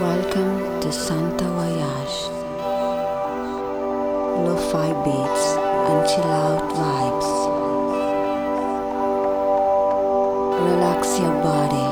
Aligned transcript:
Welcome 0.00 0.80
to 0.80 0.92
Santa 0.92 1.44
Voyage. 1.58 2.18
Lo-fi 4.46 4.92
beats 5.02 5.46
and 5.90 6.08
chill 6.08 6.22
out 6.22 6.62
vibes. 6.78 7.30
Relax 10.70 11.18
your 11.18 11.34
body 11.42 11.87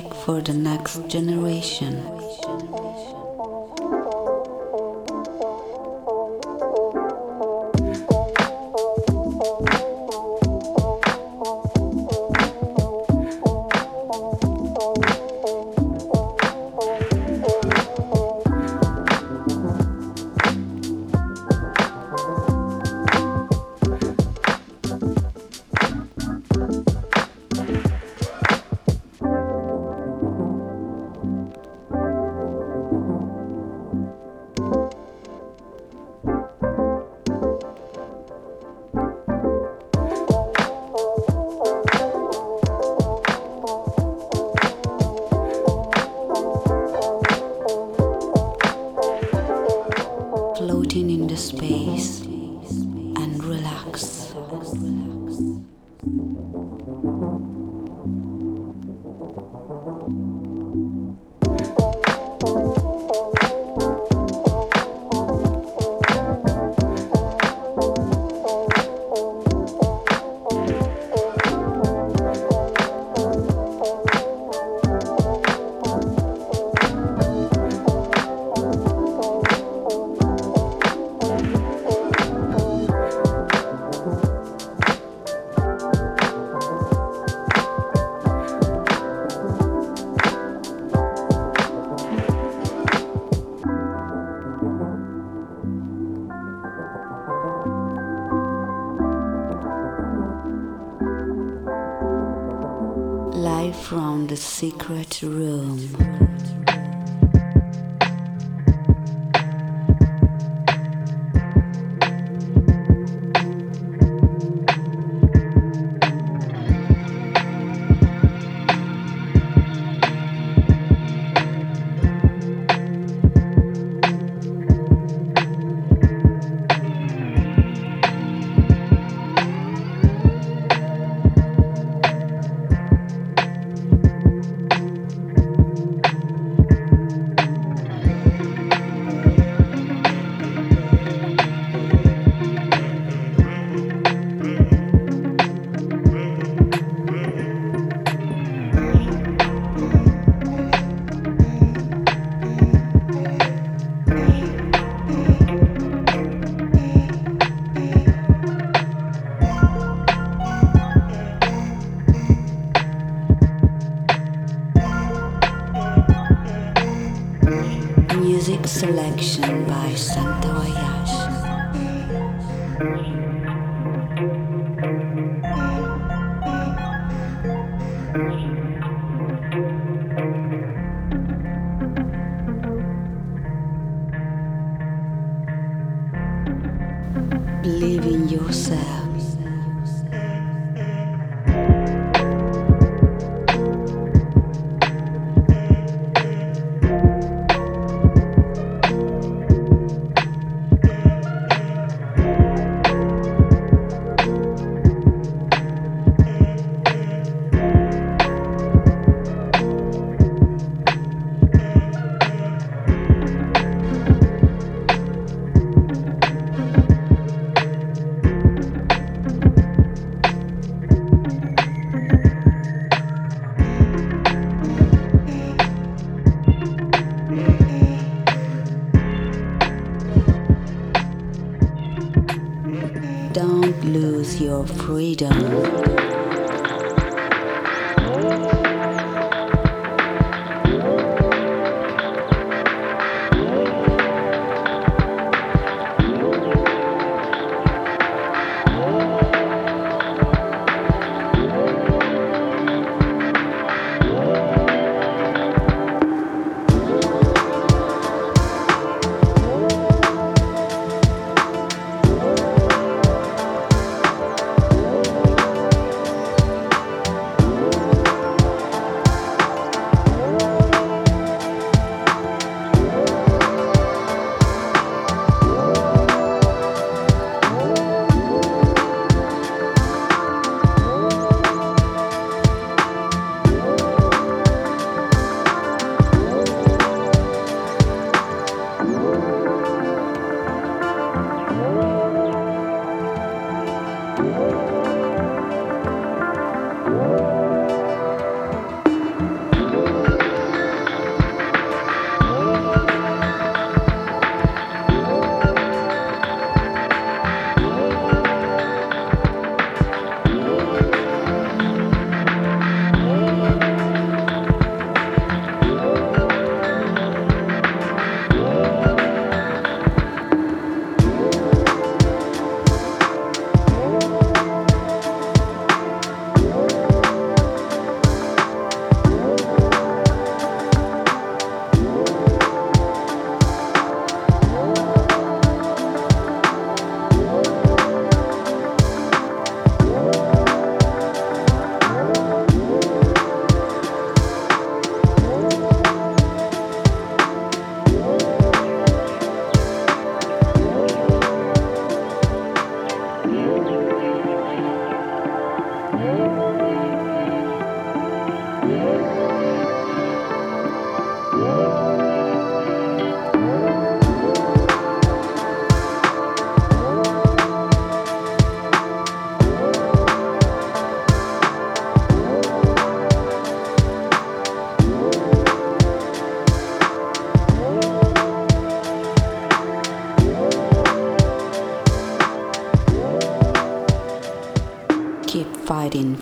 Music 0.00 0.14
for 0.24 0.40
the 0.40 0.54
next 0.54 1.08
generation. 1.08 2.39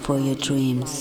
For 0.09 0.19
your 0.19 0.37
dreams. 0.37 0.98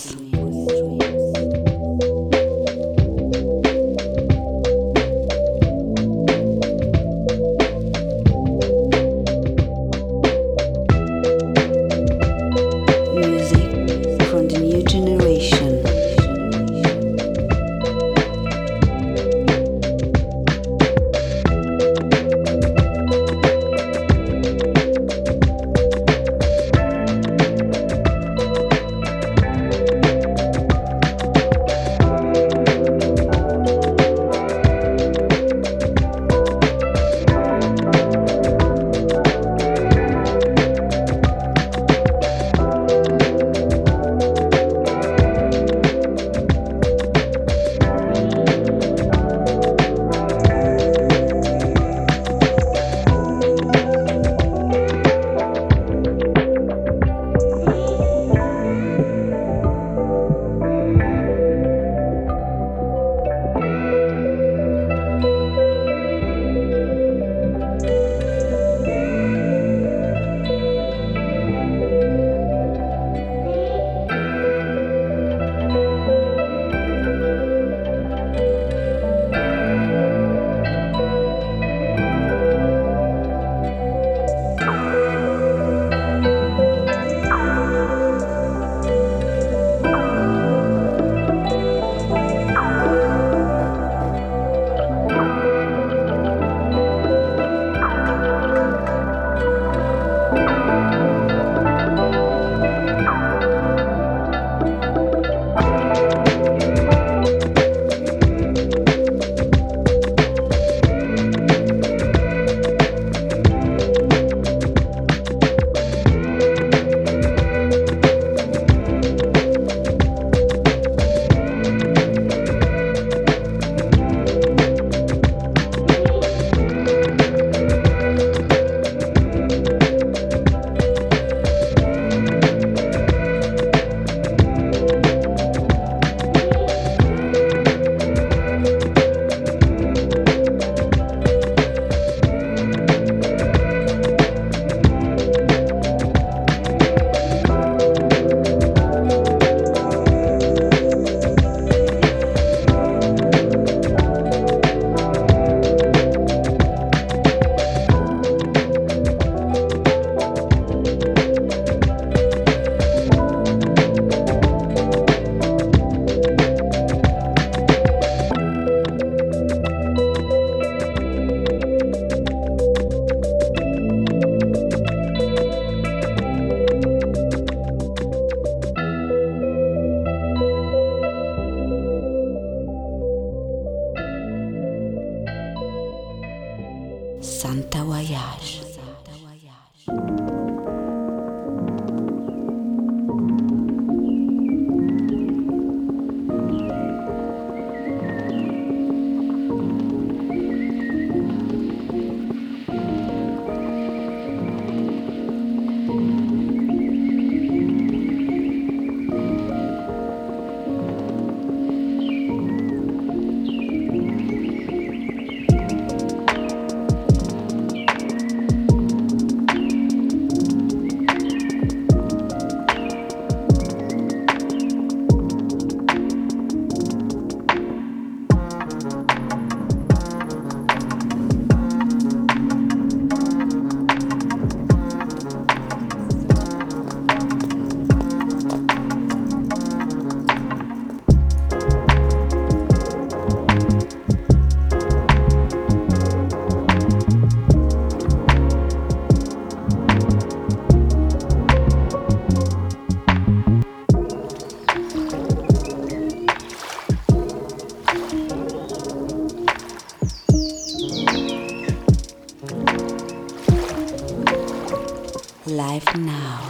Now. 265.96 266.47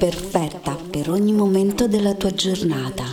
Perfetta 0.00 0.78
per 0.90 1.10
ogni 1.10 1.34
momento 1.34 1.86
della 1.86 2.14
tua 2.14 2.30
giornata. 2.30 3.04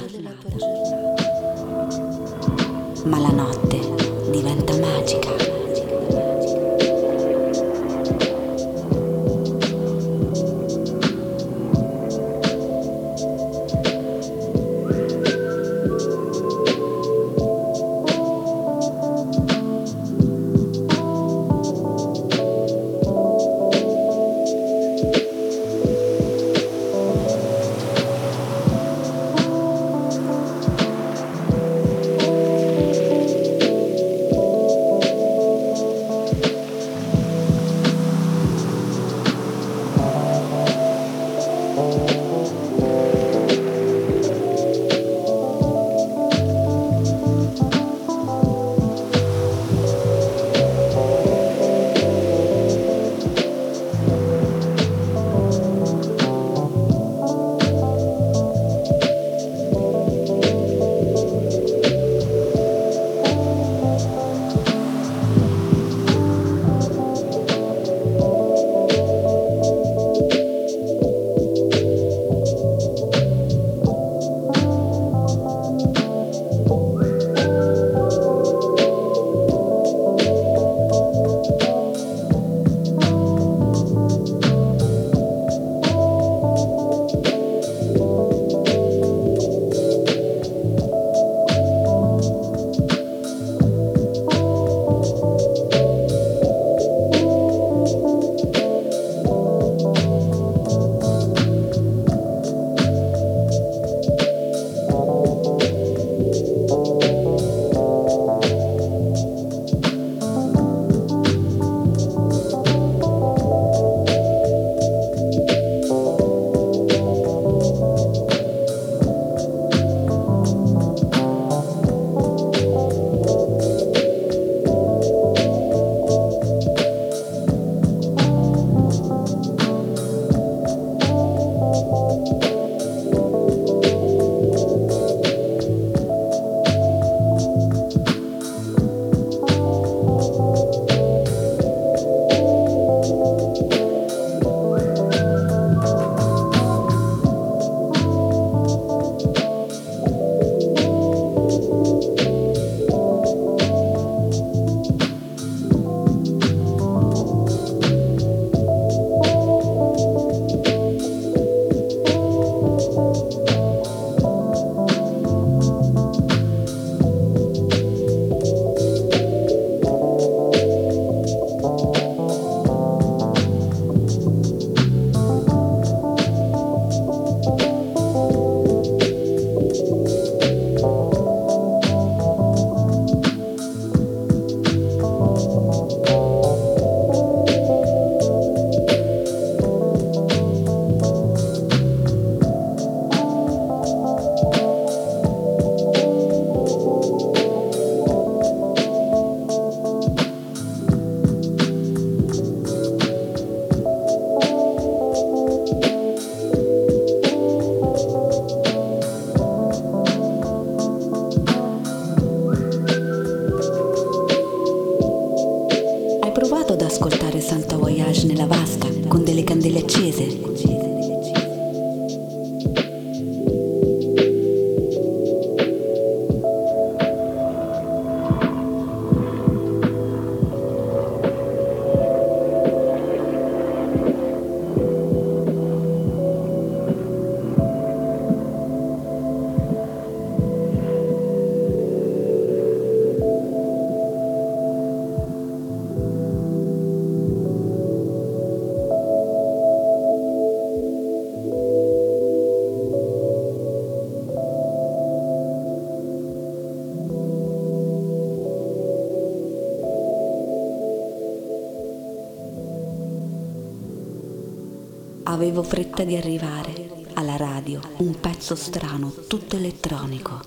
Fretta 265.77 266.03
di 266.03 266.17
arrivare 266.17 266.89
alla 267.13 267.37
radio, 267.37 267.79
un 267.97 268.19
pezzo 268.19 268.55
strano, 268.55 269.13
tutto 269.27 269.57
elettronico. 269.57 270.41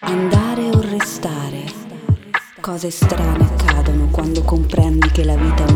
Andare 0.00 0.70
o 0.70 0.80
restare. 0.80 1.62
Cose 2.60 2.90
strane 2.90 3.44
accadono 3.44 4.08
quando 4.08 4.42
comprendi 4.42 5.08
che 5.12 5.22
la 5.22 5.36
vita 5.36 5.66
è 5.66 5.70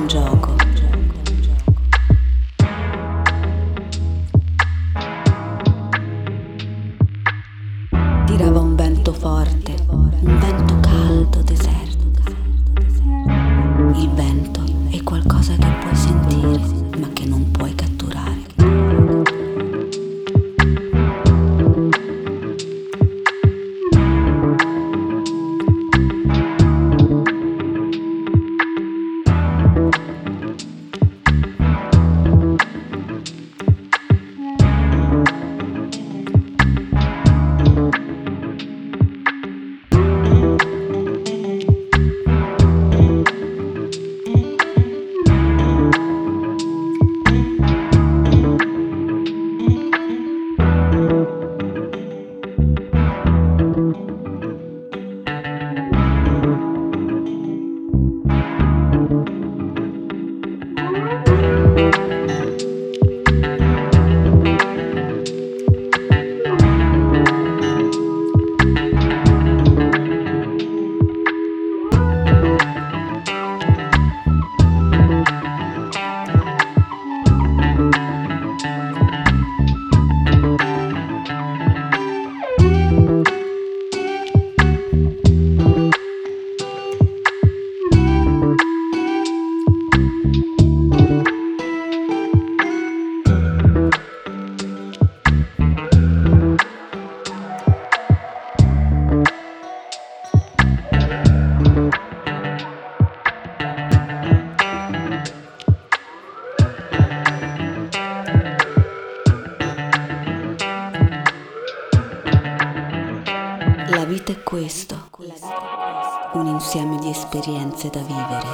esperienze 117.78 117.90
da 117.90 118.00
vivere. 118.02 118.47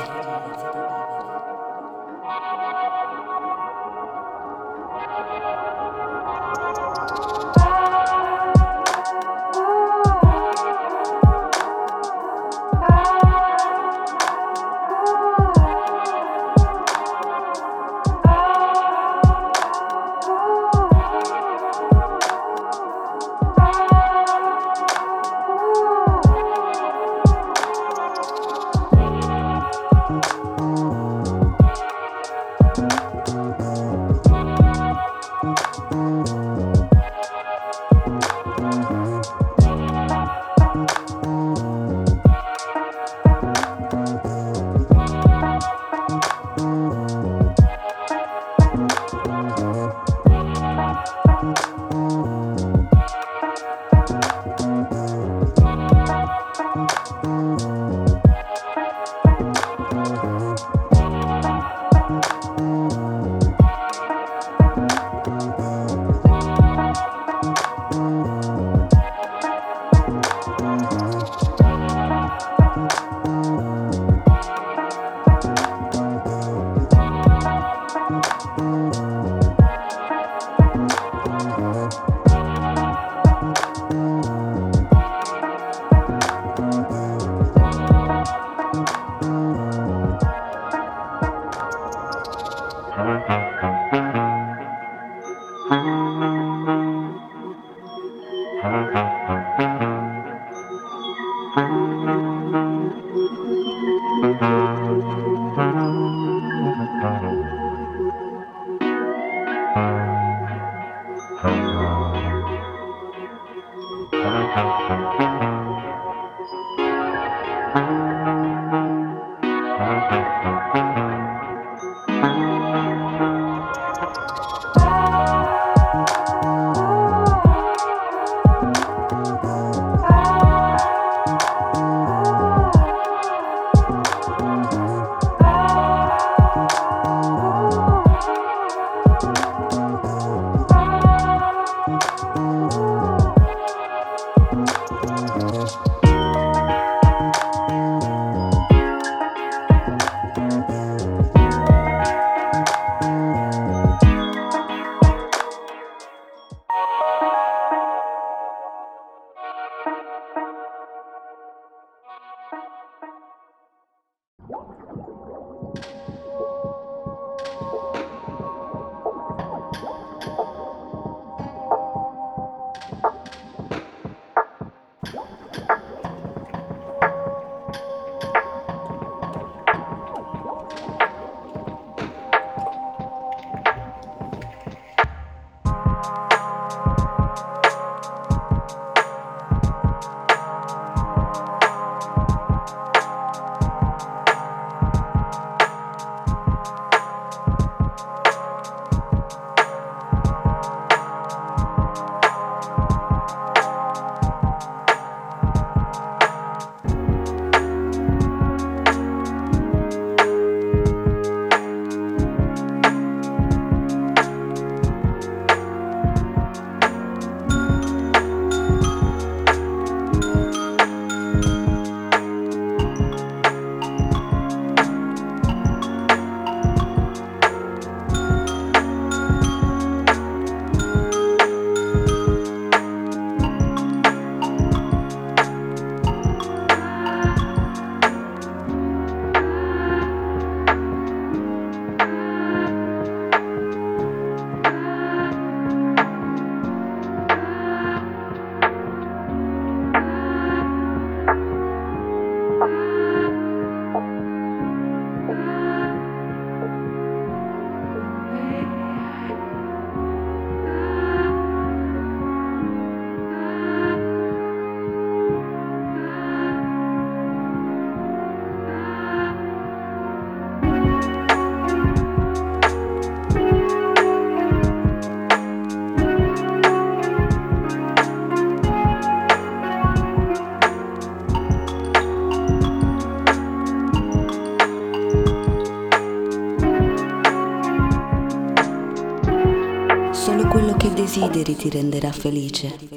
Desideri 291.14 291.54
ti 291.54 291.68
renderà 291.68 292.10
felice. 292.10 292.93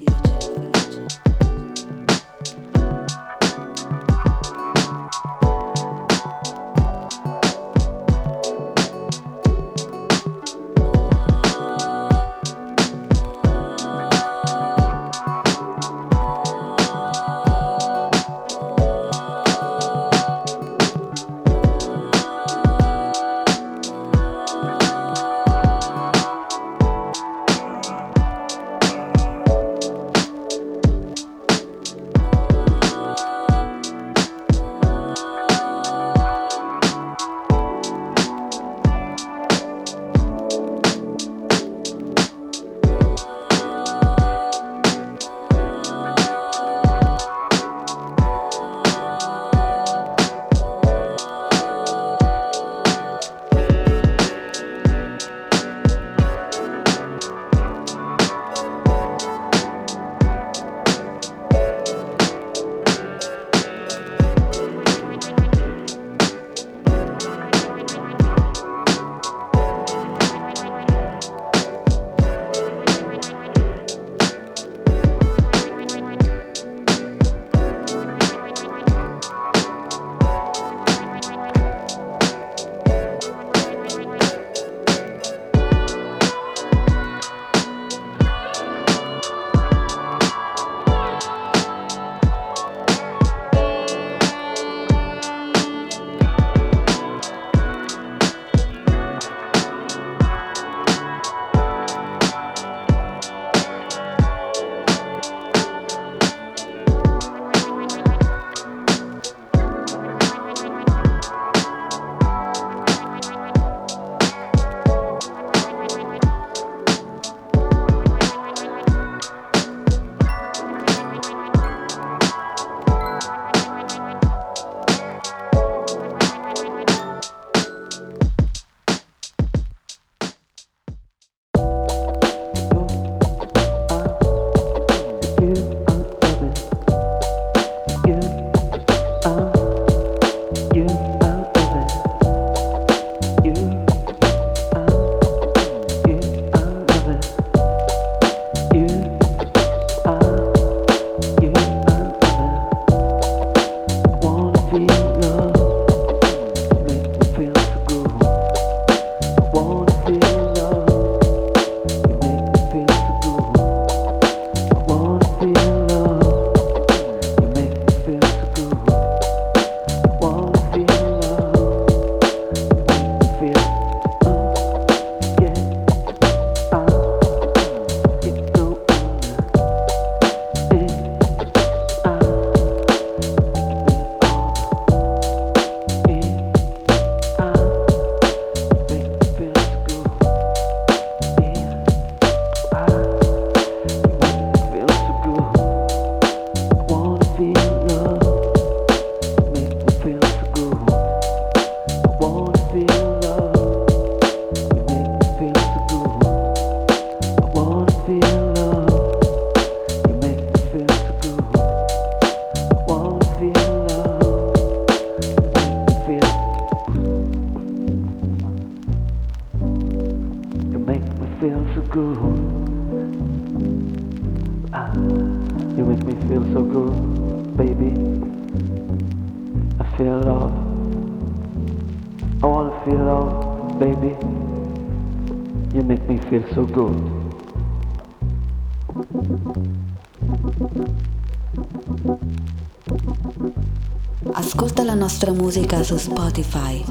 Nostra 245.20 245.34
musica 245.34 245.82
su 245.82 245.98
Spotify, 245.98 246.86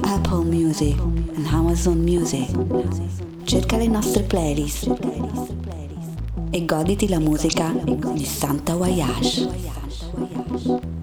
Apple 0.00 0.44
Music 0.46 0.98
e 0.98 1.48
Amazon 1.48 2.00
Music. 2.00 2.50
Cerca 3.44 3.76
le 3.76 3.86
nostre 3.86 4.24
playlist 4.24 4.92
e 6.50 6.64
goditi 6.64 7.08
la 7.08 7.20
musica 7.20 7.72
di 8.14 8.24
Santa 8.24 8.74
Voyage. 8.74 10.97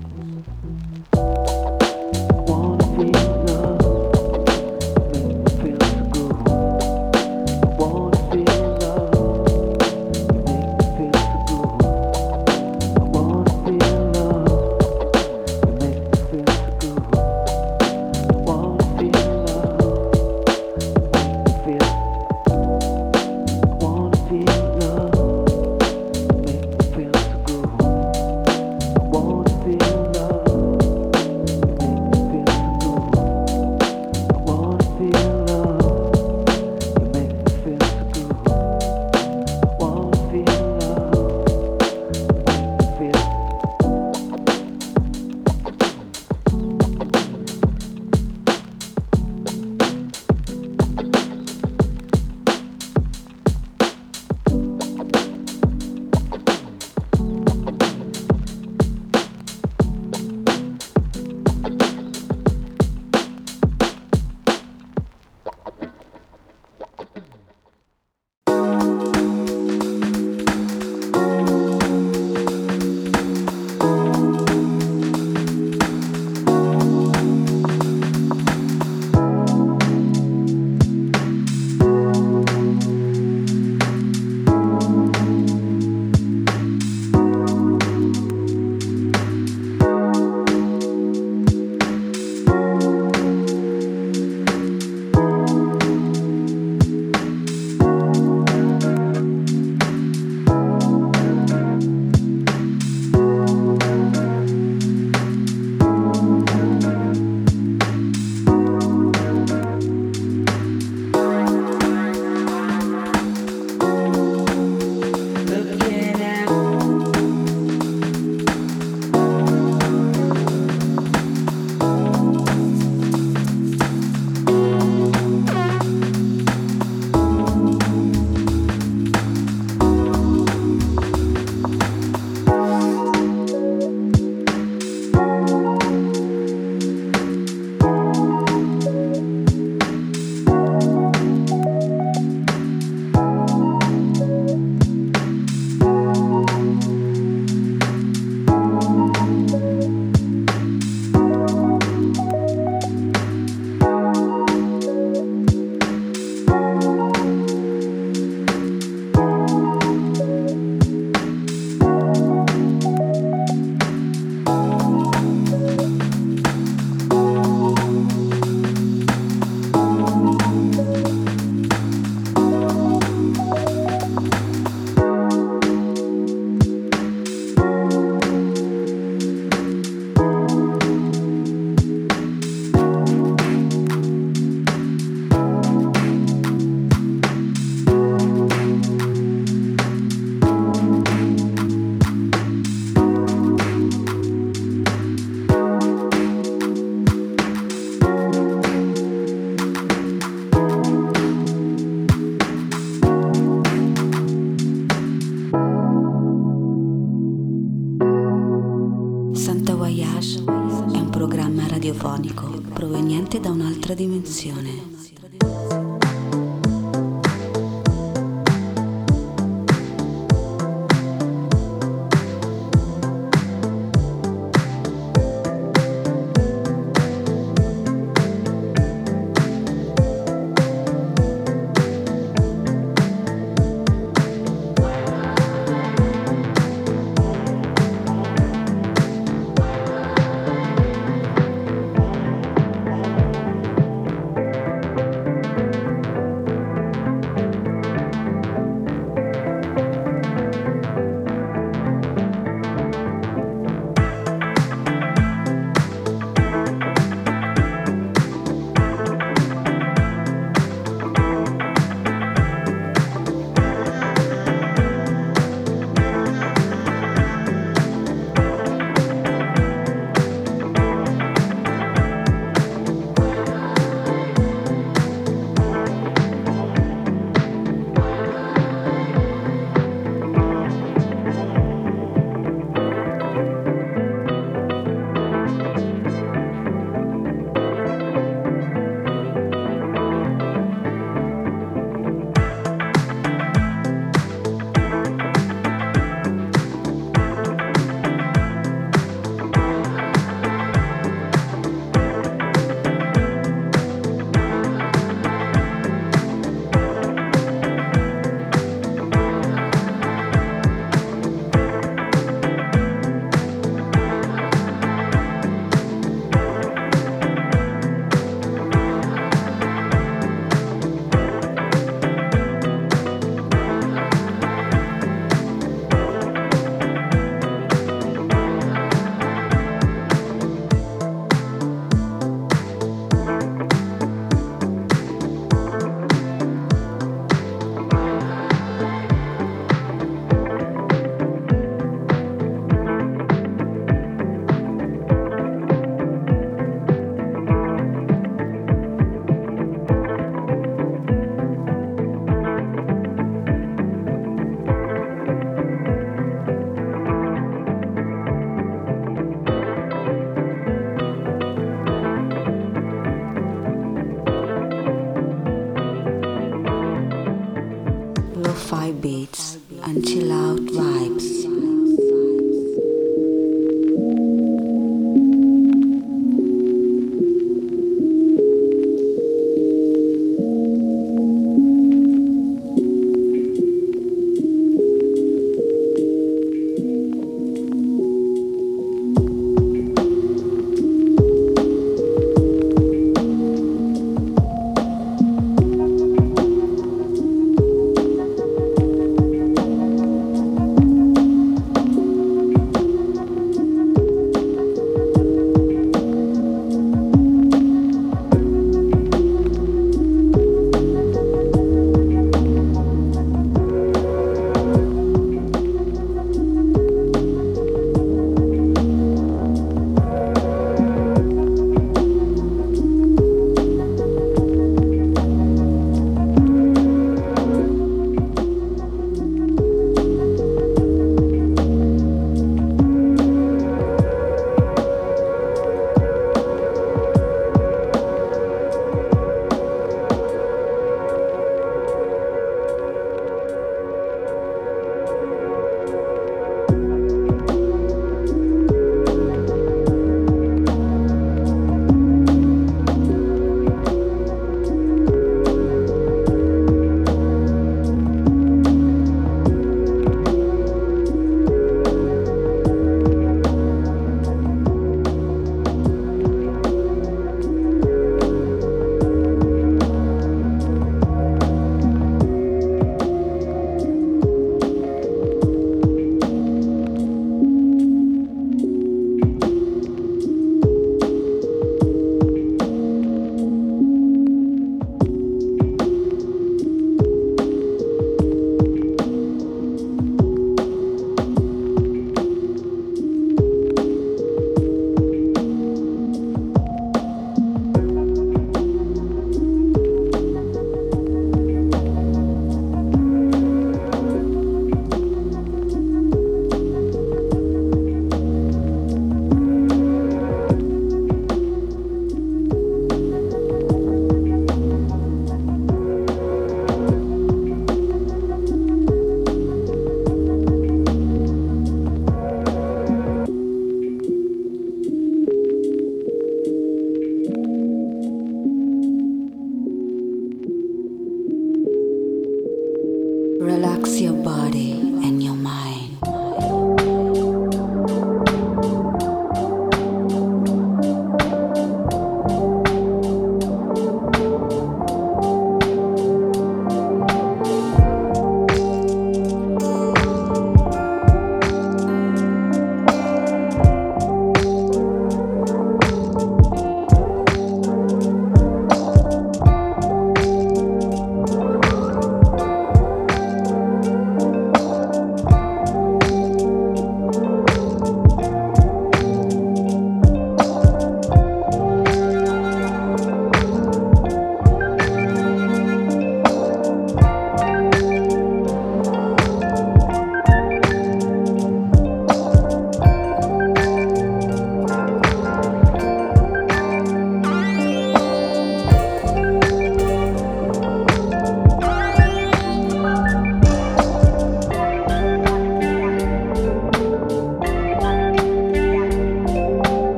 un'emozione. 214.26 214.95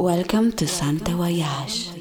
Welcome 0.00 0.52
to 0.52 0.66
Santa 0.66 1.14
Voyage. 1.14 1.99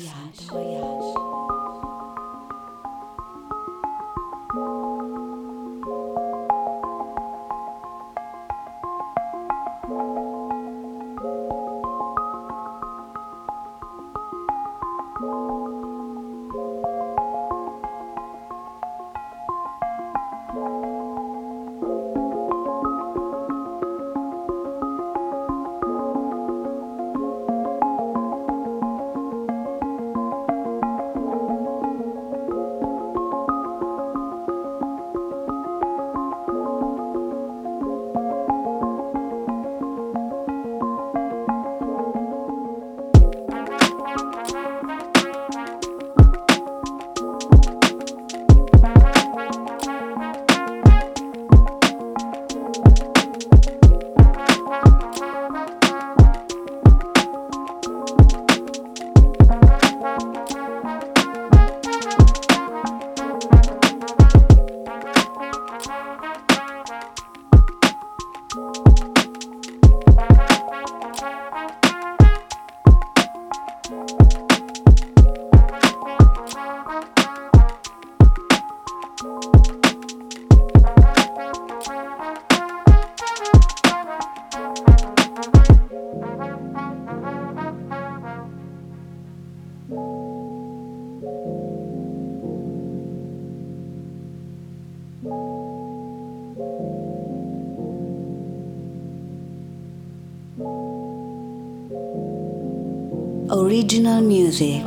Original 103.59 104.21
music 104.21 104.81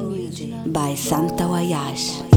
by 0.73 0.95
Santa 0.95 1.45
Wayash. 1.45 2.32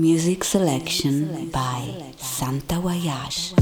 Music 0.00 0.44
selection 0.44 1.50
by 1.50 2.12
Santa 2.16 2.76
Wayash. 2.80 3.52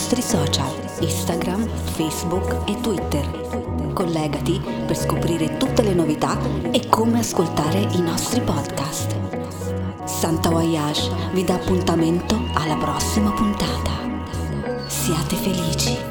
Nostri 0.00 0.22
social, 0.22 0.72
Instagram, 1.00 1.68
Facebook 1.68 2.62
e 2.66 2.80
Twitter. 2.80 3.92
Collegati 3.92 4.58
per 4.86 4.96
scoprire 4.96 5.58
tutte 5.58 5.82
le 5.82 5.92
novità 5.92 6.38
e 6.70 6.88
come 6.88 7.18
ascoltare 7.18 7.80
i 7.80 8.00
nostri 8.00 8.40
podcast. 8.40 9.14
Santa 10.04 10.48
Voyage 10.48 11.10
vi 11.34 11.44
dà 11.44 11.52
appuntamento 11.52 12.40
alla 12.54 12.76
prossima 12.76 13.30
puntata. 13.32 13.90
Siate 14.86 15.36
felici. 15.36 16.09